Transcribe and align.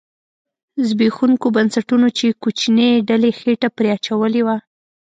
زبېښوونکو 0.87 1.47
بنسټونو 1.55 2.07
چې 2.17 2.27
کوچنۍ 2.41 2.91
ډلې 3.09 3.29
خېټه 3.39 3.69
پرې 3.75 3.89
اچولې 3.95 4.41
وه 4.47 4.57